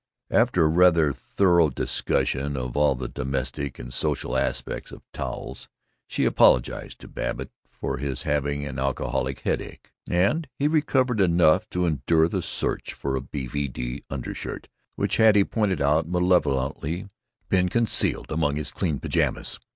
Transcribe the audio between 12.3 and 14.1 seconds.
search for a B.V.D.